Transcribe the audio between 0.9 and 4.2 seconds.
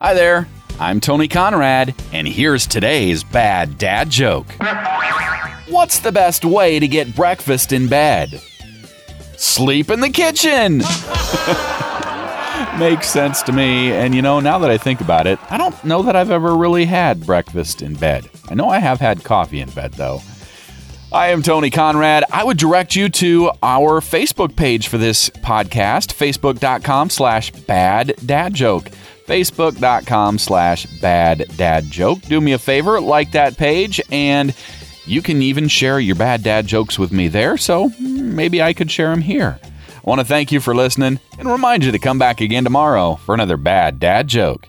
Tony Conrad, and here's today's bad dad